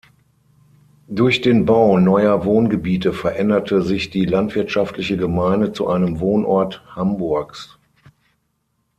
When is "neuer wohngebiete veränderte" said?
1.99-3.83